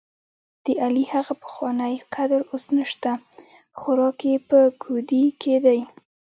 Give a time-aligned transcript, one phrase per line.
[0.65, 3.11] دعلي هغه پخوانی قدر اوس نشته،
[3.79, 5.79] خوراک یې په کودي کې دی.